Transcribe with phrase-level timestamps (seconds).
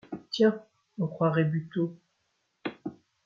[0.31, 0.57] Tiens!
[0.97, 1.95] on croirait Buteau.